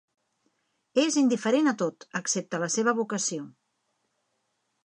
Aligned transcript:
És 1.01 1.17
indiferent 1.23 1.71
a 1.73 1.75
tot, 1.83 2.09
excepte 2.21 2.59
a 2.61 2.65
la 2.67 2.73
seva 2.79 2.97
vocació. 3.03 3.47